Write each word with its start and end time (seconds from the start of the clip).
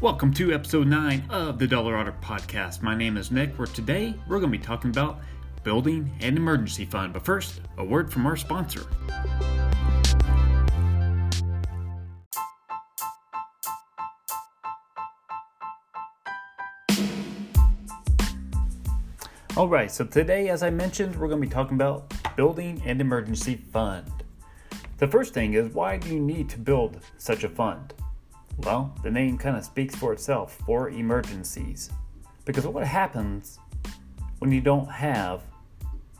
Welcome 0.00 0.32
to 0.34 0.52
episode 0.52 0.86
9 0.86 1.24
of 1.28 1.58
the 1.58 1.66
Dollarado 1.66 2.14
Podcast. 2.20 2.82
My 2.82 2.94
name 2.94 3.16
is 3.16 3.32
Nick, 3.32 3.58
where 3.58 3.66
today 3.66 4.14
we're 4.28 4.38
going 4.38 4.52
to 4.52 4.56
be 4.56 4.64
talking 4.64 4.90
about 4.90 5.18
building 5.64 6.08
an 6.20 6.36
emergency 6.36 6.84
fund. 6.84 7.12
But 7.12 7.24
first, 7.24 7.60
a 7.78 7.84
word 7.84 8.12
from 8.12 8.24
our 8.24 8.36
sponsor. 8.36 8.86
Alright, 19.56 19.90
so 19.90 20.04
today, 20.04 20.48
as 20.48 20.62
I 20.62 20.70
mentioned, 20.70 21.16
we're 21.16 21.26
going 21.26 21.42
to 21.42 21.48
be 21.48 21.52
talking 21.52 21.74
about 21.74 22.14
building 22.36 22.80
an 22.84 23.00
emergency 23.00 23.56
fund. 23.56 24.12
The 24.98 25.08
first 25.08 25.34
thing 25.34 25.54
is 25.54 25.74
why 25.74 25.96
do 25.96 26.08
you 26.08 26.20
need 26.20 26.48
to 26.50 26.58
build 26.60 27.00
such 27.16 27.42
a 27.42 27.48
fund? 27.48 27.94
Well, 28.64 28.92
the 29.02 29.10
name 29.10 29.38
kind 29.38 29.56
of 29.56 29.64
speaks 29.64 29.94
for 29.94 30.12
itself 30.12 30.58
for 30.66 30.90
emergencies. 30.90 31.90
Because 32.44 32.66
what 32.66 32.84
happens 32.84 33.58
when 34.40 34.50
you 34.50 34.60
don't 34.60 34.90
have 34.90 35.42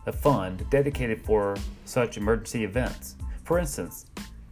a 0.06 0.12
fund 0.12 0.64
dedicated 0.70 1.20
for 1.20 1.56
such 1.84 2.16
emergency 2.16 2.64
events? 2.64 3.16
For 3.44 3.58
instance, 3.58 4.06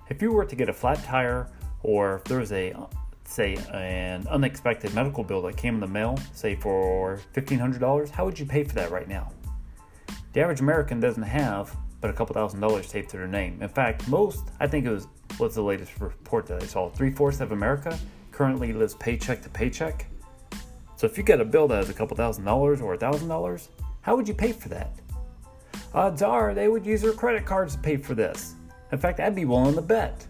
if 0.08 0.20
you 0.20 0.32
were 0.32 0.44
to 0.44 0.56
get 0.56 0.68
a 0.68 0.72
flat 0.72 1.02
tire 1.04 1.48
or 1.82 2.16
if 2.16 2.24
there 2.24 2.40
was 2.40 2.52
a 2.52 2.74
say 3.24 3.56
an 3.72 4.26
unexpected 4.28 4.94
medical 4.94 5.22
bill 5.22 5.42
that 5.42 5.56
came 5.56 5.74
in 5.74 5.80
the 5.80 5.86
mail, 5.86 6.18
say 6.32 6.56
for 6.56 7.20
$1500, 7.34 8.10
how 8.10 8.24
would 8.24 8.38
you 8.38 8.46
pay 8.46 8.64
for 8.64 8.74
that 8.74 8.90
right 8.90 9.08
now? 9.08 9.30
The 10.32 10.40
average 10.40 10.60
American 10.60 11.00
doesn't 11.00 11.22
have 11.22 11.76
but 12.00 12.10
a 12.10 12.12
couple 12.12 12.34
thousand 12.34 12.60
dollars 12.60 12.88
taped 12.88 13.10
to 13.10 13.16
their 13.16 13.26
name. 13.26 13.62
In 13.62 13.68
fact, 13.68 14.06
most, 14.08 14.50
I 14.60 14.66
think 14.66 14.86
it 14.86 14.90
was 14.90 15.08
what's 15.38 15.54
the 15.54 15.62
latest 15.62 16.00
report 16.00 16.46
that 16.46 16.62
I 16.62 16.66
saw? 16.66 16.88
Three 16.88 17.10
fourths 17.10 17.40
of 17.40 17.52
America 17.52 17.98
currently 18.32 18.72
lives 18.72 18.94
paycheck 18.94 19.42
to 19.42 19.48
paycheck. 19.48 20.06
So 20.96 21.06
if 21.06 21.18
you 21.18 21.24
get 21.24 21.40
a 21.40 21.44
bill 21.44 21.68
that 21.68 21.76
has 21.76 21.90
a 21.90 21.94
couple 21.94 22.16
thousand 22.16 22.44
dollars 22.44 22.80
or 22.80 22.94
a 22.94 22.98
thousand 22.98 23.28
dollars, 23.28 23.68
how 24.00 24.16
would 24.16 24.26
you 24.26 24.34
pay 24.34 24.52
for 24.52 24.68
that? 24.70 24.92
Odds 25.92 26.22
are 26.22 26.54
they 26.54 26.68
would 26.68 26.86
use 26.86 27.02
their 27.02 27.12
credit 27.12 27.44
cards 27.44 27.74
to 27.74 27.80
pay 27.80 27.96
for 27.96 28.14
this. 28.14 28.54
In 28.92 28.98
fact, 28.98 29.20
I'd 29.20 29.34
be 29.34 29.44
willing 29.44 29.74
to 29.74 29.82
bet. 29.82 30.26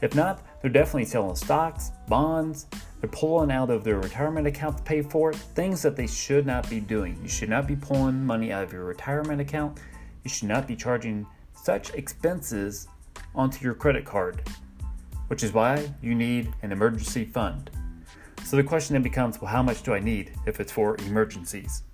If 0.00 0.14
not, 0.14 0.42
they're 0.60 0.70
definitely 0.70 1.04
selling 1.04 1.36
stocks, 1.36 1.92
bonds, 2.08 2.66
they're 3.00 3.10
pulling 3.10 3.50
out 3.50 3.70
of 3.70 3.84
their 3.84 3.98
retirement 3.98 4.46
account 4.46 4.78
to 4.78 4.82
pay 4.82 5.02
for 5.02 5.30
it, 5.30 5.36
things 5.36 5.82
that 5.82 5.96
they 5.96 6.06
should 6.06 6.46
not 6.46 6.68
be 6.68 6.80
doing. 6.80 7.18
You 7.22 7.28
should 7.28 7.48
not 7.48 7.66
be 7.66 7.76
pulling 7.76 8.24
money 8.24 8.52
out 8.52 8.64
of 8.64 8.72
your 8.72 8.84
retirement 8.84 9.40
account. 9.40 9.78
You 10.24 10.30
should 10.30 10.48
not 10.48 10.66
be 10.66 10.76
charging 10.76 11.26
such 11.54 11.94
expenses 11.94 12.88
onto 13.34 13.64
your 13.64 13.74
credit 13.74 14.04
card, 14.04 14.42
which 15.28 15.42
is 15.42 15.52
why 15.52 15.90
you 16.02 16.14
need 16.14 16.52
an 16.62 16.72
emergency 16.72 17.24
fund. 17.24 17.70
So 18.44 18.56
the 18.56 18.64
question 18.64 18.94
then 18.94 19.02
becomes 19.02 19.40
well, 19.40 19.50
how 19.50 19.62
much 19.62 19.82
do 19.82 19.94
I 19.94 20.00
need 20.00 20.32
if 20.46 20.60
it's 20.60 20.72
for 20.72 20.96
emergencies? 21.06 21.84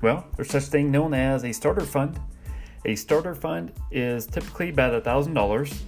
Well, 0.00 0.26
there's 0.36 0.50
such 0.50 0.64
thing 0.64 0.90
known 0.90 1.14
as 1.14 1.44
a 1.44 1.52
starter 1.52 1.82
fund. 1.82 2.20
A 2.84 2.94
starter 2.96 3.34
fund 3.34 3.72
is 3.90 4.26
typically 4.26 4.70
about 4.70 5.04
$1,000, 5.04 5.78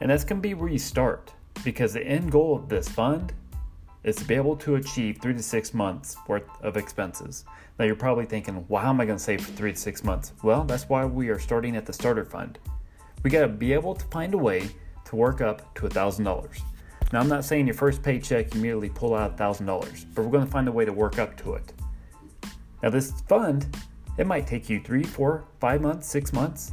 and 0.00 0.10
that's 0.10 0.24
going 0.24 0.40
to 0.40 0.48
be 0.48 0.54
where 0.54 0.70
you 0.70 0.78
start 0.78 1.32
because 1.64 1.92
the 1.92 2.06
end 2.06 2.30
goal 2.30 2.54
of 2.54 2.68
this 2.68 2.88
fund 2.88 3.32
is 4.04 4.14
to 4.16 4.24
be 4.24 4.34
able 4.34 4.56
to 4.56 4.76
achieve 4.76 5.18
three 5.20 5.34
to 5.34 5.42
six 5.42 5.74
months 5.74 6.16
worth 6.28 6.44
of 6.62 6.76
expenses. 6.76 7.44
Now 7.78 7.84
you're 7.84 7.96
probably 7.96 8.24
thinking, 8.24 8.64
well, 8.68 8.82
how 8.82 8.90
am 8.90 9.00
I 9.00 9.04
going 9.04 9.18
to 9.18 9.22
save 9.22 9.44
for 9.44 9.50
three 9.52 9.72
to 9.72 9.78
six 9.78 10.04
months? 10.04 10.32
Well, 10.44 10.62
that's 10.62 10.88
why 10.88 11.04
we 11.04 11.28
are 11.28 11.40
starting 11.40 11.76
at 11.76 11.84
the 11.84 11.92
starter 11.92 12.24
fund 12.24 12.58
we 13.26 13.30
got 13.30 13.40
to 13.40 13.48
be 13.48 13.72
able 13.72 13.92
to 13.92 14.04
find 14.04 14.34
a 14.34 14.38
way 14.38 14.68
to 15.04 15.16
work 15.16 15.40
up 15.40 15.74
to 15.74 15.82
$1,000. 15.82 16.60
Now, 17.12 17.18
I'm 17.18 17.28
not 17.28 17.44
saying 17.44 17.66
your 17.66 17.74
first 17.74 18.00
paycheck 18.00 18.54
you 18.54 18.60
immediately 18.60 18.88
pull 18.88 19.16
out 19.16 19.36
$1,000, 19.36 20.06
but 20.14 20.24
we're 20.24 20.30
going 20.30 20.44
to 20.44 20.50
find 20.52 20.68
a 20.68 20.70
way 20.70 20.84
to 20.84 20.92
work 20.92 21.18
up 21.18 21.36
to 21.38 21.54
it. 21.54 21.72
Now, 22.84 22.90
this 22.90 23.10
fund, 23.28 23.76
it 24.16 24.28
might 24.28 24.46
take 24.46 24.70
you 24.70 24.80
three, 24.80 25.02
four, 25.02 25.44
five 25.58 25.80
months, 25.80 26.06
six 26.06 26.32
months. 26.32 26.70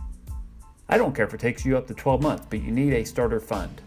I 0.89 0.99
don't 0.99 1.15
care 1.15 1.25
if 1.25 1.33
it 1.33 1.39
takes 1.39 1.65
you 1.65 1.75
up 1.75 1.87
to 1.87 1.95
12 1.95 2.21
months, 2.21 2.45
but 2.47 2.61
you 2.61 2.69
need 2.69 2.93
a 2.93 3.03
starter 3.03 3.39
fund. 3.39 3.81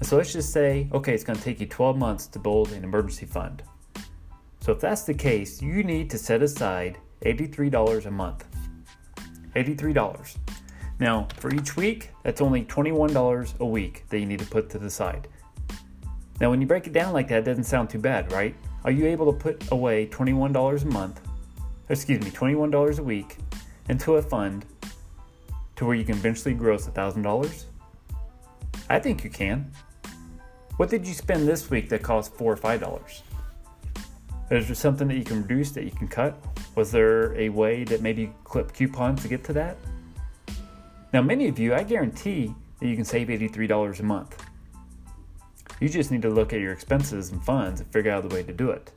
So 0.00 0.16
let's 0.16 0.32
just 0.32 0.52
say, 0.52 0.88
okay, 0.92 1.12
it's 1.12 1.24
going 1.24 1.40
to 1.40 1.44
take 1.44 1.58
you 1.58 1.66
12 1.66 1.98
months 1.98 2.28
to 2.28 2.38
build 2.38 2.70
an 2.70 2.84
emergency 2.84 3.26
fund. 3.26 3.64
So 4.60 4.70
if 4.70 4.78
that's 4.78 5.02
the 5.02 5.14
case, 5.14 5.60
you 5.60 5.82
need 5.82 6.08
to 6.10 6.18
set 6.18 6.40
aside 6.40 6.98
$83 7.22 8.06
a 8.06 8.10
month. 8.12 8.44
$83. 9.56 10.36
Now, 11.04 11.28
for 11.36 11.52
each 11.54 11.76
week, 11.76 12.08
that's 12.22 12.40
only 12.40 12.64
$21 12.64 13.58
a 13.58 13.66
week 13.66 14.04
that 14.08 14.18
you 14.18 14.24
need 14.24 14.38
to 14.38 14.46
put 14.46 14.70
to 14.70 14.78
the 14.78 14.88
side. 14.88 15.28
Now, 16.40 16.48
when 16.48 16.62
you 16.62 16.66
break 16.66 16.86
it 16.86 16.94
down 16.94 17.12
like 17.12 17.28
that, 17.28 17.40
it 17.40 17.44
doesn't 17.44 17.64
sound 17.64 17.90
too 17.90 17.98
bad, 17.98 18.32
right? 18.32 18.56
Are 18.84 18.90
you 18.90 19.04
able 19.04 19.30
to 19.30 19.38
put 19.38 19.70
away 19.70 20.06
$21 20.06 20.82
a 20.82 20.86
month, 20.86 21.20
excuse 21.90 22.24
me, 22.24 22.30
$21 22.30 22.98
a 22.98 23.02
week 23.02 23.36
into 23.90 24.14
a 24.14 24.22
fund 24.22 24.64
to 25.76 25.84
where 25.84 25.94
you 25.94 26.06
can 26.06 26.14
eventually 26.14 26.54
gross 26.54 26.86
$1,000? 26.88 27.64
I 28.88 28.98
think 28.98 29.24
you 29.24 29.28
can. 29.28 29.70
What 30.78 30.88
did 30.88 31.06
you 31.06 31.12
spend 31.12 31.46
this 31.46 31.68
week 31.68 31.90
that 31.90 32.02
cost 32.02 32.34
4 32.34 32.52
or 32.54 32.56
$5? 32.56 33.20
Is 34.50 34.66
there 34.68 34.74
something 34.74 35.08
that 35.08 35.18
you 35.18 35.24
can 35.24 35.42
reduce 35.42 35.70
that 35.72 35.84
you 35.84 35.90
can 35.90 36.08
cut? 36.08 36.42
Was 36.76 36.90
there 36.90 37.38
a 37.38 37.50
way 37.50 37.84
that 37.84 38.00
maybe 38.00 38.32
clip 38.44 38.72
coupons 38.72 39.20
to 39.20 39.28
get 39.28 39.44
to 39.44 39.52
that? 39.52 39.76
Now, 41.14 41.22
many 41.22 41.46
of 41.46 41.60
you, 41.60 41.74
I 41.74 41.84
guarantee 41.84 42.52
that 42.80 42.88
you 42.88 42.96
can 42.96 43.04
save 43.04 43.28
$83 43.28 44.00
a 44.00 44.02
month. 44.02 44.44
You 45.78 45.88
just 45.88 46.10
need 46.10 46.22
to 46.22 46.28
look 46.28 46.52
at 46.52 46.58
your 46.58 46.72
expenses 46.72 47.30
and 47.30 47.40
funds 47.40 47.80
and 47.80 47.88
figure 47.92 48.10
out 48.10 48.28
the 48.28 48.34
way 48.34 48.42
to 48.42 48.52
do 48.52 48.70
it. 48.70 48.90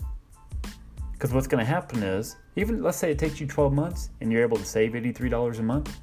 Because 1.11 1.31
what's 1.31 1.45
going 1.45 1.63
to 1.63 1.71
happen 1.71 2.01
is, 2.01 2.35
even 2.55 2.81
let's 2.81 2.97
say 2.97 3.11
it 3.11 3.19
takes 3.19 3.39
you 3.39 3.45
12 3.45 3.71
months 3.71 4.09
and 4.19 4.31
you're 4.31 4.41
able 4.41 4.57
to 4.57 4.65
save 4.65 4.93
$83 4.93 5.59
a 5.59 5.61
month. 5.61 5.95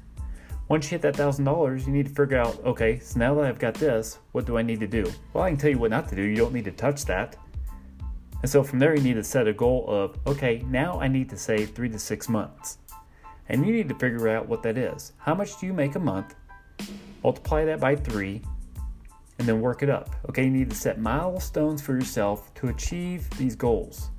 Once 0.69 0.85
you 0.85 0.91
hit 0.91 1.01
that 1.01 1.15
$1,000, 1.15 1.85
you 1.85 1.91
need 1.91 2.05
to 2.05 2.13
figure 2.13 2.37
out 2.37 2.63
okay, 2.63 2.97
so 2.99 3.19
now 3.19 3.35
that 3.35 3.43
I've 3.43 3.59
got 3.59 3.73
this, 3.73 4.19
what 4.31 4.45
do 4.45 4.57
I 4.57 4.61
need 4.61 4.79
to 4.79 4.87
do? 4.87 5.11
Well, 5.33 5.43
I 5.43 5.49
can 5.49 5.57
tell 5.57 5.69
you 5.69 5.79
what 5.79 5.91
not 5.91 6.07
to 6.07 6.15
do. 6.15 6.21
You 6.21 6.37
don't 6.37 6.53
need 6.53 6.63
to 6.63 6.71
touch 6.71 7.03
that. 7.07 7.35
And 8.41 8.49
so 8.49 8.63
from 8.63 8.79
there, 8.79 8.95
you 8.95 9.03
need 9.03 9.15
to 9.15 9.23
set 9.23 9.49
a 9.49 9.53
goal 9.53 9.83
of 9.89 10.17
okay, 10.25 10.63
now 10.69 10.97
I 10.97 11.09
need 11.09 11.29
to 11.31 11.37
save 11.37 11.71
three 11.71 11.89
to 11.89 11.99
six 11.99 12.29
months. 12.29 12.77
And 13.49 13.65
you 13.65 13.71
need 13.73 13.89
to 13.89 13.95
figure 13.95 14.27
out 14.29 14.47
what 14.47 14.63
that 14.63 14.77
is. 14.77 15.13
How 15.17 15.35
much 15.35 15.59
do 15.59 15.65
you 15.65 15.73
make 15.73 15.95
a 15.95 15.99
month? 15.99 16.35
Multiply 17.23 17.65
that 17.65 17.79
by 17.79 17.95
three 17.95 18.41
and 19.37 19.47
then 19.47 19.61
work 19.61 19.83
it 19.83 19.89
up. 19.89 20.15
Okay, 20.29 20.45
you 20.45 20.49
need 20.49 20.69
to 20.69 20.75
set 20.75 20.99
milestones 20.99 21.81
for 21.81 21.93
yourself 21.93 22.53
to 22.55 22.69
achieve 22.69 23.29
these 23.31 23.55
goals. 23.55 24.09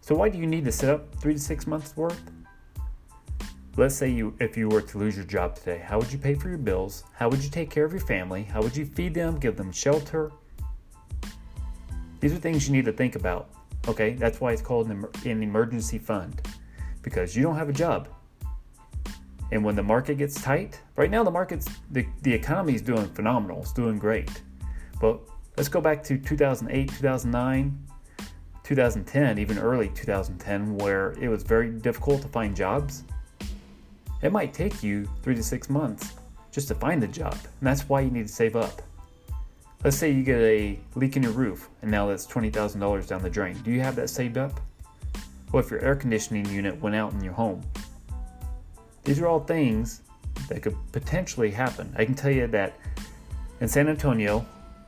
So 0.00 0.14
why 0.14 0.28
do 0.28 0.38
you 0.38 0.46
need 0.46 0.64
to 0.64 0.72
set 0.72 0.90
up 0.90 1.14
three 1.16 1.34
to 1.34 1.40
six 1.40 1.66
months 1.66 1.96
worth? 1.96 2.20
Let's 3.76 3.94
say 3.94 4.10
you 4.10 4.36
if 4.38 4.56
you 4.56 4.68
were 4.68 4.82
to 4.82 4.98
lose 4.98 5.16
your 5.16 5.24
job 5.24 5.54
today, 5.54 5.78
how 5.78 5.98
would 5.98 6.12
you 6.12 6.18
pay 6.18 6.34
for 6.34 6.48
your 6.48 6.58
bills? 6.58 7.04
How 7.14 7.28
would 7.28 7.42
you 7.42 7.48
take 7.48 7.70
care 7.70 7.84
of 7.84 7.92
your 7.92 8.02
family? 8.02 8.42
How 8.42 8.60
would 8.60 8.76
you 8.76 8.84
feed 8.84 9.14
them, 9.14 9.38
give 9.38 9.56
them 9.56 9.72
shelter? 9.72 10.30
These 12.20 12.34
are 12.34 12.36
things 12.36 12.68
you 12.68 12.74
need 12.74 12.84
to 12.84 12.92
think 12.92 13.16
about. 13.16 13.48
Okay, 13.88 14.12
that's 14.12 14.40
why 14.40 14.52
it's 14.52 14.62
called 14.62 14.88
an 14.88 15.06
emergency 15.24 15.98
fund 15.98 16.40
because 17.02 17.34
you 17.34 17.42
don't 17.42 17.56
have 17.56 17.68
a 17.68 17.72
job. 17.72 18.08
And 19.52 19.62
when 19.62 19.76
the 19.76 19.82
market 19.82 20.16
gets 20.16 20.40
tight, 20.40 20.80
right 20.96 21.10
now 21.10 21.22
the 21.22 21.30
market's 21.30 21.68
the, 21.90 22.06
the 22.22 22.32
economy 22.32 22.74
is 22.74 22.80
doing 22.80 23.06
phenomenal. 23.08 23.60
It's 23.60 23.74
doing 23.74 23.98
great. 23.98 24.30
But 24.98 25.20
let's 25.58 25.68
go 25.68 25.78
back 25.78 26.02
to 26.04 26.16
2008, 26.16 26.88
2009, 26.88 27.86
2010, 28.64 29.38
even 29.38 29.58
early 29.58 29.90
2010, 29.90 30.78
where 30.78 31.12
it 31.20 31.28
was 31.28 31.42
very 31.42 31.70
difficult 31.70 32.22
to 32.22 32.28
find 32.28 32.56
jobs. 32.56 33.04
It 34.22 34.32
might 34.32 34.54
take 34.54 34.82
you 34.82 35.06
three 35.22 35.34
to 35.34 35.42
six 35.42 35.68
months 35.68 36.14
just 36.50 36.68
to 36.68 36.74
find 36.74 37.04
a 37.04 37.08
job, 37.08 37.34
and 37.34 37.66
that's 37.66 37.88
why 37.90 38.00
you 38.00 38.10
need 38.10 38.28
to 38.28 38.32
save 38.32 38.56
up. 38.56 38.80
Let's 39.84 39.98
say 39.98 40.10
you 40.10 40.22
get 40.22 40.40
a 40.40 40.78
leak 40.94 41.16
in 41.16 41.24
your 41.24 41.32
roof, 41.32 41.68
and 41.82 41.90
now 41.90 42.06
that's 42.06 42.26
$20,000 42.26 43.06
down 43.06 43.22
the 43.22 43.28
drain. 43.28 43.60
Do 43.64 43.70
you 43.70 43.80
have 43.80 43.96
that 43.96 44.08
saved 44.08 44.38
up? 44.38 44.60
Well, 45.50 45.62
if 45.62 45.70
your 45.70 45.80
air 45.80 45.96
conditioning 45.96 46.46
unit 46.46 46.80
went 46.80 46.96
out 46.96 47.12
in 47.12 47.22
your 47.22 47.34
home, 47.34 47.62
these 49.04 49.20
are 49.20 49.26
all 49.26 49.40
things 49.40 50.02
that 50.48 50.62
could 50.62 50.76
potentially 50.92 51.50
happen. 51.50 51.92
I 51.96 52.04
can 52.04 52.14
tell 52.14 52.30
you 52.30 52.46
that 52.48 52.78
in 53.60 53.68
San 53.68 53.88
Antonio, 53.88 54.44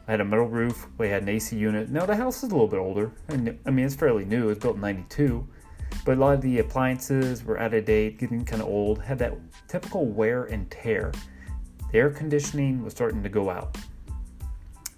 I 0.07 0.11
had 0.13 0.21
a 0.21 0.25
metal 0.25 0.47
roof. 0.47 0.87
We 0.99 1.09
had 1.09 1.23
an 1.23 1.29
AC 1.29 1.57
unit. 1.57 1.89
Now 1.91 2.07
the 2.07 2.17
house 2.17 2.39
is 2.39 2.51
a 2.51 2.53
little 2.53 2.69
bit 2.69 2.79
older. 2.79 3.13
I 3.29 3.37
mean, 3.37 3.85
it's 3.85 3.95
fairly 3.95 4.25
new. 4.25 4.45
It 4.45 4.47
was 4.47 4.59
built 4.59 4.77
in 4.77 4.83
'92, 4.83 5.47
but 6.05 6.19
a 6.19 6.21
lot 6.21 6.35
of 6.35 6.43
the 6.43 6.59
appliances 6.59 7.45
were 7.45 7.59
out 7.59 7.73
of 7.75 7.85
date, 7.85 8.19
getting 8.19 8.45
kind 8.45 8.61
of 8.61 8.69
old. 8.69 9.01
Had 9.01 9.19
that 9.21 9.35
typical 9.69 10.07
wear 10.07 10.45
and 10.45 10.71
tear. 10.71 11.13
The 11.93 11.99
air 11.99 12.11
conditioning 12.11 12.83
was 12.83 12.93
starting 12.93 13.23
to 13.23 13.29
go 13.29 13.49
out. 13.51 13.77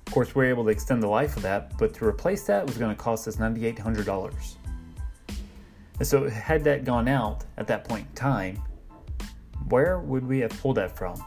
Of 0.06 0.12
course, 0.12 0.34
we 0.34 0.44
were 0.44 0.50
able 0.50 0.64
to 0.64 0.70
extend 0.70 1.02
the 1.02 1.08
life 1.08 1.36
of 1.36 1.42
that, 1.42 1.76
but 1.78 1.92
to 1.94 2.06
replace 2.06 2.44
that 2.46 2.66
was 2.66 2.78
going 2.78 2.94
to 2.94 3.00
cost 3.00 3.28
us 3.28 3.36
$9,800. 3.36 4.32
And 5.98 6.06
so, 6.06 6.28
had 6.28 6.64
that 6.64 6.84
gone 6.84 7.06
out 7.06 7.44
at 7.58 7.66
that 7.66 7.84
point 7.84 8.06
in 8.08 8.14
time, 8.14 8.62
where 9.68 9.98
would 9.98 10.26
we 10.26 10.40
have 10.40 10.50
pulled 10.60 10.76
that 10.76 10.96
from? 10.96 11.22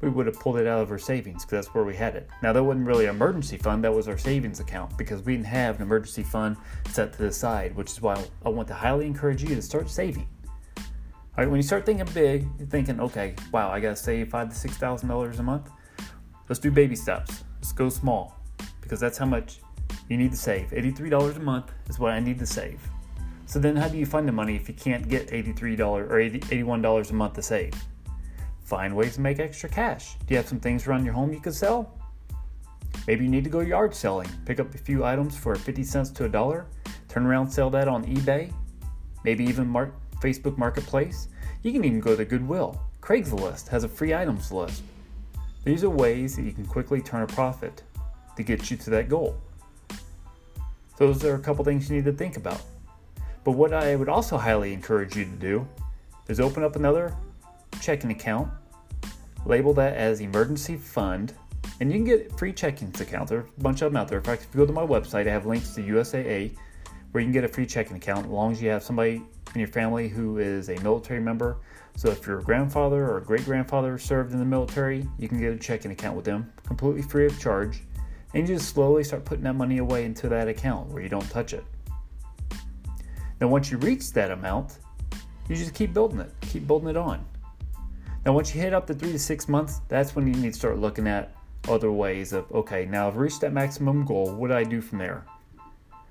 we 0.00 0.08
would 0.08 0.26
have 0.26 0.38
pulled 0.38 0.58
it 0.58 0.66
out 0.66 0.80
of 0.80 0.90
our 0.90 0.98
savings 0.98 1.44
because 1.44 1.66
that's 1.66 1.74
where 1.74 1.84
we 1.84 1.94
had 1.94 2.14
it. 2.14 2.28
Now, 2.42 2.52
that 2.52 2.62
wasn't 2.62 2.86
really 2.86 3.06
an 3.06 3.16
emergency 3.16 3.56
fund, 3.56 3.82
that 3.84 3.92
was 3.92 4.06
our 4.06 4.18
savings 4.18 4.60
account 4.60 4.96
because 4.96 5.22
we 5.22 5.34
didn't 5.34 5.46
have 5.46 5.76
an 5.76 5.82
emergency 5.82 6.22
fund 6.22 6.56
set 6.90 7.12
to 7.14 7.22
the 7.22 7.32
side, 7.32 7.74
which 7.74 7.90
is 7.90 8.00
why 8.00 8.22
I 8.44 8.48
want 8.48 8.68
to 8.68 8.74
highly 8.74 9.06
encourage 9.06 9.42
you 9.42 9.54
to 9.54 9.62
start 9.62 9.90
saving. 9.90 10.28
All 10.76 11.44
right, 11.44 11.50
when 11.50 11.56
you 11.56 11.62
start 11.62 11.84
thinking 11.84 12.06
big, 12.14 12.48
you're 12.58 12.68
thinking, 12.68 13.00
okay, 13.00 13.34
wow, 13.52 13.70
I 13.70 13.80
got 13.80 13.90
to 13.90 13.96
save 13.96 14.28
five 14.28 14.48
to 14.50 14.54
six 14.54 14.76
thousand 14.76 15.08
dollars 15.08 15.38
a 15.38 15.42
month. 15.42 15.70
Let's 16.48 16.58
do 16.58 16.70
baby 16.70 16.96
steps. 16.96 17.44
Let's 17.56 17.72
go 17.72 17.88
small 17.88 18.36
because 18.80 19.00
that's 19.00 19.18
how 19.18 19.26
much 19.26 19.60
you 20.08 20.16
need 20.16 20.30
to 20.30 20.36
save. 20.36 20.70
$83 20.70 21.36
a 21.36 21.40
month 21.40 21.72
is 21.88 21.98
what 21.98 22.12
I 22.12 22.20
need 22.20 22.38
to 22.38 22.46
save. 22.46 22.80
So 23.48 23.58
then, 23.58 23.76
how 23.76 23.88
do 23.88 23.96
you 23.96 24.04
find 24.04 24.28
the 24.28 24.32
money 24.32 24.56
if 24.56 24.68
you 24.68 24.74
can't 24.74 25.08
get 25.08 25.28
$83 25.28 25.80
or 25.80 26.20
$81 26.20 27.10
a 27.10 27.14
month 27.14 27.32
to 27.32 27.42
save? 27.42 27.72
Find 28.64 28.94
ways 28.94 29.14
to 29.14 29.22
make 29.22 29.38
extra 29.38 29.70
cash. 29.70 30.16
Do 30.26 30.34
you 30.34 30.36
have 30.36 30.46
some 30.46 30.60
things 30.60 30.86
around 30.86 31.06
your 31.06 31.14
home 31.14 31.32
you 31.32 31.40
could 31.40 31.54
sell? 31.54 31.98
Maybe 33.06 33.24
you 33.24 33.30
need 33.30 33.44
to 33.44 33.50
go 33.50 33.60
yard 33.60 33.94
selling. 33.94 34.28
Pick 34.44 34.60
up 34.60 34.74
a 34.74 34.76
few 34.76 35.02
items 35.02 35.34
for 35.34 35.54
50 35.54 35.82
cents 35.82 36.10
to 36.10 36.26
a 36.26 36.28
dollar. 36.28 36.66
Turn 37.08 37.24
around, 37.24 37.48
sell 37.48 37.70
that 37.70 37.88
on 37.88 38.04
eBay. 38.04 38.52
Maybe 39.24 39.44
even 39.44 39.66
mark 39.66 39.94
Facebook 40.20 40.58
Marketplace. 40.58 41.28
You 41.62 41.72
can 41.72 41.86
even 41.86 42.00
go 42.00 42.14
to 42.14 42.26
Goodwill. 42.26 42.78
Craigslist 43.00 43.68
has 43.68 43.82
a 43.82 43.88
free 43.88 44.14
items 44.14 44.52
list. 44.52 44.82
These 45.64 45.84
are 45.84 45.90
ways 45.90 46.36
that 46.36 46.42
you 46.42 46.52
can 46.52 46.66
quickly 46.66 47.00
turn 47.00 47.22
a 47.22 47.26
profit 47.26 47.82
to 48.36 48.42
get 48.42 48.70
you 48.70 48.76
to 48.76 48.90
that 48.90 49.08
goal. 49.08 49.40
Those 50.98 51.24
are 51.24 51.36
a 51.36 51.40
couple 51.40 51.64
things 51.64 51.88
you 51.88 51.96
need 51.96 52.04
to 52.04 52.12
think 52.12 52.36
about. 52.36 52.60
But 53.48 53.56
what 53.56 53.72
I 53.72 53.96
would 53.96 54.10
also 54.10 54.36
highly 54.36 54.74
encourage 54.74 55.16
you 55.16 55.24
to 55.24 55.30
do 55.30 55.66
is 56.28 56.38
open 56.38 56.62
up 56.62 56.76
another 56.76 57.16
checking 57.80 58.10
account, 58.10 58.50
label 59.46 59.72
that 59.72 59.94
as 59.94 60.20
emergency 60.20 60.76
fund, 60.76 61.32
and 61.80 61.90
you 61.90 61.96
can 61.96 62.04
get 62.04 62.38
free 62.38 62.52
checking 62.52 62.88
accounts. 63.00 63.30
There's 63.30 63.46
a 63.46 63.62
bunch 63.62 63.80
of 63.80 63.90
them 63.90 63.96
out 63.96 64.06
there. 64.06 64.18
In 64.18 64.24
fact, 64.24 64.42
if 64.42 64.54
you 64.54 64.58
go 64.60 64.66
to 64.66 64.72
my 64.74 64.84
website, 64.84 65.26
I 65.26 65.30
have 65.30 65.46
links 65.46 65.74
to 65.76 65.80
USAA 65.82 66.58
where 67.12 67.22
you 67.22 67.24
can 67.24 67.32
get 67.32 67.42
a 67.42 67.48
free 67.48 67.64
checking 67.64 67.96
account 67.96 68.26
as 68.26 68.30
long 68.30 68.52
as 68.52 68.60
you 68.60 68.68
have 68.68 68.82
somebody 68.82 69.22
in 69.54 69.58
your 69.58 69.68
family 69.68 70.10
who 70.10 70.36
is 70.36 70.68
a 70.68 70.78
military 70.80 71.20
member. 71.20 71.56
So 71.96 72.10
if 72.10 72.26
your 72.26 72.42
grandfather 72.42 73.10
or 73.10 73.18
great 73.22 73.46
grandfather 73.46 73.96
served 73.96 74.34
in 74.34 74.40
the 74.40 74.44
military, 74.44 75.08
you 75.18 75.26
can 75.26 75.40
get 75.40 75.54
a 75.54 75.56
checking 75.56 75.90
account 75.90 76.16
with 76.16 76.26
them 76.26 76.52
completely 76.66 77.00
free 77.00 77.24
of 77.24 77.40
charge. 77.40 77.80
And 78.34 78.46
you 78.46 78.56
just 78.56 78.68
slowly 78.74 79.04
start 79.04 79.24
putting 79.24 79.44
that 79.44 79.54
money 79.54 79.78
away 79.78 80.04
into 80.04 80.28
that 80.28 80.48
account 80.48 80.90
where 80.90 81.02
you 81.02 81.08
don't 81.08 81.30
touch 81.30 81.54
it. 81.54 81.64
Now, 83.40 83.48
once 83.48 83.70
you 83.70 83.78
reach 83.78 84.12
that 84.12 84.30
amount, 84.30 84.78
you 85.48 85.56
just 85.56 85.74
keep 85.74 85.94
building 85.94 86.20
it, 86.20 86.32
keep 86.40 86.66
building 86.66 86.88
it 86.88 86.96
on. 86.96 87.24
Now, 88.26 88.32
once 88.32 88.54
you 88.54 88.60
hit 88.60 88.74
up 88.74 88.86
to 88.88 88.94
three 88.94 89.12
to 89.12 89.18
six 89.18 89.48
months, 89.48 89.80
that's 89.88 90.14
when 90.16 90.26
you 90.26 90.34
need 90.34 90.52
to 90.52 90.58
start 90.58 90.78
looking 90.78 91.06
at 91.06 91.34
other 91.68 91.92
ways 91.92 92.32
of 92.32 92.50
okay, 92.52 92.86
now 92.86 93.08
I've 93.08 93.16
reached 93.16 93.40
that 93.42 93.52
maximum 93.52 94.04
goal. 94.04 94.34
What 94.34 94.48
do 94.48 94.54
I 94.54 94.64
do 94.64 94.80
from 94.80 94.98
there? 94.98 95.24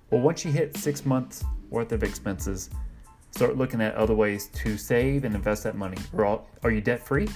Well, 0.09 0.21
once 0.21 0.45
you 0.45 0.51
hit 0.51 0.77
six 0.77 1.05
months 1.05 1.43
worth 1.69 1.91
of 1.91 2.03
expenses, 2.03 2.69
start 3.31 3.57
looking 3.57 3.81
at 3.81 3.93
other 3.95 4.13
ways 4.13 4.47
to 4.47 4.77
save 4.77 5.25
and 5.25 5.35
invest 5.35 5.63
that 5.63 5.75
money. 5.75 5.97
Are 6.17 6.71
you 6.71 6.81
debt 6.81 7.05
free? 7.05 7.27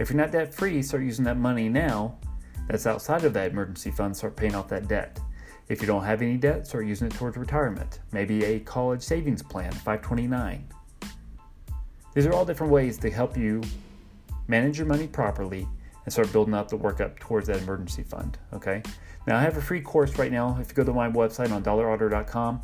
If 0.00 0.10
you're 0.10 0.16
not 0.16 0.32
debt 0.32 0.54
free, 0.54 0.82
start 0.82 1.02
using 1.02 1.24
that 1.26 1.36
money 1.36 1.68
now 1.68 2.16
that's 2.66 2.86
outside 2.86 3.24
of 3.24 3.32
that 3.34 3.50
emergency 3.50 3.90
fund, 3.90 4.16
start 4.16 4.36
paying 4.36 4.54
off 4.54 4.68
that 4.68 4.88
debt. 4.88 5.20
If 5.68 5.82
you 5.82 5.86
don't 5.86 6.04
have 6.04 6.22
any 6.22 6.36
debt, 6.36 6.66
start 6.66 6.86
using 6.86 7.08
it 7.08 7.14
towards 7.14 7.36
retirement. 7.36 8.00
Maybe 8.10 8.44
a 8.44 8.60
college 8.60 9.02
savings 9.02 9.42
plan, 9.42 9.70
529. 9.72 10.66
These 12.14 12.26
are 12.26 12.32
all 12.32 12.46
different 12.46 12.72
ways 12.72 12.96
to 12.98 13.10
help 13.10 13.36
you 13.36 13.62
manage 14.46 14.78
your 14.78 14.86
money 14.86 15.06
properly 15.06 15.68
and 16.04 16.12
start 16.12 16.32
building 16.32 16.54
up 16.54 16.68
the 16.68 16.76
work 16.76 17.02
up 17.02 17.18
towards 17.18 17.48
that 17.48 17.58
emergency 17.58 18.02
fund. 18.02 18.38
Okay. 18.54 18.82
Now 19.26 19.36
I 19.36 19.40
have 19.42 19.58
a 19.58 19.60
free 19.60 19.82
course 19.82 20.16
right 20.16 20.32
now. 20.32 20.56
If 20.58 20.70
you 20.70 20.74
go 20.74 20.84
to 20.84 20.92
my 20.92 21.10
website 21.10 21.52
on 21.52 21.62
dollarauto.com, 21.62 22.62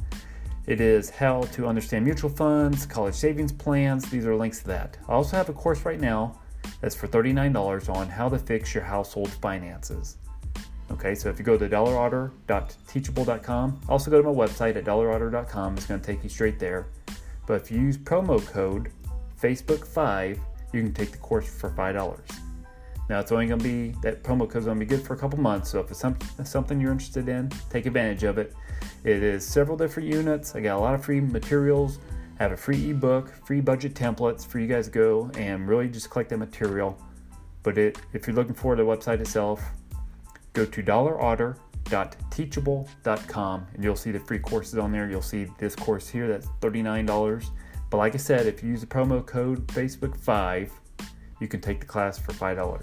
it 0.67 0.81
is 0.81 1.11
how 1.11 1.43
to 1.43 1.67
understand 1.67 2.07
mutual 2.07 2.31
funds, 2.31 2.87
college 2.87 3.15
savings 3.15 3.53
plans. 3.53 4.09
These 4.09 4.25
are 4.25 4.35
links 4.35 4.61
to 4.61 4.69
that. 4.69 4.97
I 5.07 5.13
also 5.13 5.37
have 5.37 5.51
a 5.51 5.53
course 5.53 5.85
right 5.85 6.01
now 6.01 6.41
that's 6.81 6.95
for 6.95 7.07
$39 7.07 7.95
on 7.95 8.09
how 8.09 8.31
to 8.31 8.39
fix 8.39 8.73
your 8.75 8.85
household 8.85 9.31
finances. 9.31 10.17
Okay, 10.91 11.15
so 11.15 11.29
if 11.29 11.39
you 11.39 11.45
go 11.45 11.57
to 11.57 11.69
dollarauto.teachable.com, 11.69 13.81
also 13.89 14.11
go 14.11 14.21
to 14.21 14.29
my 14.29 14.35
website 14.35 14.75
at 14.77 14.85
dollarauto.com. 14.85 15.77
It's 15.77 15.87
going 15.87 16.01
to 16.01 16.07
take 16.07 16.23
you 16.23 16.29
straight 16.29 16.59
there. 16.59 16.87
But 17.47 17.63
if 17.63 17.71
you 17.71 17.81
use 17.81 17.97
promo 17.97 18.45
code 18.47 18.91
Facebook5, 19.41 20.39
you 20.73 20.83
can 20.83 20.93
take 20.93 21.13
the 21.13 21.19
course 21.19 21.49
for 21.49 21.71
$5. 21.71 22.21
Now 23.09 23.21
it's 23.21 23.33
only 23.33 23.47
going 23.47 23.61
to 23.61 23.65
be, 23.65 23.95
that 24.03 24.23
promo 24.23 24.49
code 24.49 24.61
is 24.61 24.65
going 24.65 24.79
to 24.79 24.85
be 24.85 24.89
good 24.89 25.05
for 25.05 25.15
a 25.15 25.17
couple 25.17 25.39
months. 25.39 25.71
So 25.71 25.81
if 25.81 25.91
it's 25.91 26.51
something 26.51 26.81
you're 26.81 26.93
interested 26.93 27.29
in, 27.29 27.51
take 27.71 27.87
advantage 27.87 28.25
of 28.25 28.39
it. 28.39 28.55
It 29.05 29.23
is 29.23 29.47
several 29.47 29.77
different 29.77 30.09
units. 30.09 30.55
I 30.55 30.61
got 30.61 30.79
a 30.79 30.81
lot 30.81 30.95
of 30.95 31.05
free 31.05 31.21
materials. 31.21 31.99
I 32.39 32.43
have 32.43 32.53
a 32.53 32.57
free 32.57 32.91
ebook, 32.91 33.31
free 33.47 33.61
budget 33.61 33.95
templates 33.95 34.47
for 34.47 34.59
you 34.59 34.67
guys 34.67 34.87
to 34.87 34.91
go 34.91 35.31
and 35.37 35.69
really 35.69 35.89
just 35.89 36.11
collect 36.11 36.31
that 36.31 36.39
material. 36.39 36.99
But 37.63 37.79
it, 37.79 37.99
if 38.13 38.27
you're 38.27 38.35
looking 38.35 38.55
for 38.55 38.75
the 38.75 38.83
website 38.83 39.21
itself, 39.21 39.63
go 40.55 40.65
to 40.65 40.83
dollarauto.teachable.com 40.83 43.67
and 43.75 43.85
you'll 43.85 43.97
see 43.97 44.11
the 44.11 44.21
free 44.21 44.39
courses 44.39 44.79
on 44.79 44.91
there. 44.91 45.11
You'll 45.11 45.21
see 45.21 45.49
this 45.59 45.77
course 45.77 46.09
here 46.09 46.29
that's 46.29 46.47
$39. 46.61 47.45
But 47.91 47.99
like 47.99 48.15
I 48.15 48.19
said, 48.19 48.47
if 48.47 48.63
you 48.63 48.71
use 48.71 48.81
the 48.81 48.87
promo 48.87 49.23
code 49.25 49.67
Facebook5, 49.69 50.71
you 51.41 51.49
can 51.49 51.61
take 51.61 51.81
the 51.81 51.87
class 51.87 52.19
for 52.19 52.33
$5. 52.33 52.83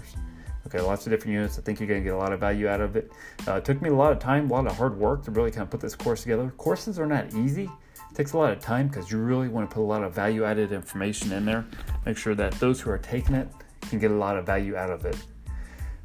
Okay, 0.66 0.80
lots 0.80 1.06
of 1.06 1.10
different 1.10 1.34
units. 1.34 1.58
I 1.58 1.62
think 1.62 1.80
you're 1.80 1.88
going 1.88 2.00
to 2.00 2.04
get 2.04 2.14
a 2.14 2.16
lot 2.16 2.32
of 2.32 2.40
value 2.40 2.68
out 2.68 2.80
of 2.80 2.96
it. 2.96 3.10
Uh, 3.48 3.54
it 3.54 3.64
took 3.64 3.82
me 3.82 3.88
a 3.88 3.94
lot 3.94 4.12
of 4.12 4.20
time, 4.20 4.48
a 4.48 4.54
lot 4.54 4.66
of 4.66 4.76
hard 4.76 4.96
work 4.96 5.24
to 5.24 5.32
really 5.32 5.50
kind 5.50 5.62
of 5.62 5.70
put 5.70 5.80
this 5.80 5.96
course 5.96 6.22
together. 6.22 6.52
Courses 6.56 6.98
are 6.98 7.06
not 7.06 7.34
easy. 7.34 7.64
It 7.64 8.14
takes 8.14 8.34
a 8.34 8.38
lot 8.38 8.52
of 8.52 8.60
time 8.60 8.88
because 8.88 9.10
you 9.10 9.18
really 9.18 9.48
want 9.48 9.68
to 9.68 9.74
put 9.74 9.82
a 9.82 9.84
lot 9.84 10.04
of 10.04 10.14
value 10.14 10.44
added 10.44 10.70
information 10.70 11.32
in 11.32 11.44
there. 11.44 11.64
Make 12.06 12.16
sure 12.16 12.34
that 12.34 12.52
those 12.54 12.80
who 12.80 12.90
are 12.90 12.98
taking 12.98 13.34
it 13.34 13.48
can 13.82 13.98
get 13.98 14.10
a 14.10 14.14
lot 14.14 14.36
of 14.36 14.46
value 14.46 14.76
out 14.76 14.90
of 14.90 15.04
it. 15.04 15.16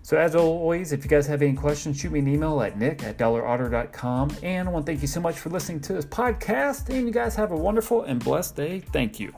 So, 0.07 0.15
as 0.15 0.38
always, 0.38 0.94
if 0.94 1.04
you 1.04 1.09
guys 1.09 1.27
have 1.27 1.42
any 1.42 1.51
questions, 1.51 2.00
shoot 2.00 2.13
me 2.13 2.19
an 2.19 2.30
email 2.30 2.62
at 2.62 2.80
nick 2.80 3.04
at 3.04 3.18
dollarauto.com. 3.18 4.38
And 4.42 4.69
I 4.69 4.71
want 4.71 4.86
to 4.86 4.89
thank 4.89 5.01
you 5.01 5.07
so 5.09 5.19
much 5.19 5.38
for 5.38 5.50
listening 5.50 5.81
to 5.81 5.92
this 5.92 6.06
podcast. 6.06 6.88
And 6.88 7.06
you 7.06 7.12
guys 7.12 7.36
have 7.36 7.51
a 7.51 7.57
wonderful 7.57 8.04
and 8.04 8.24
blessed 8.24 8.56
day. 8.56 8.80
Thank 8.80 9.19
you. 9.19 9.33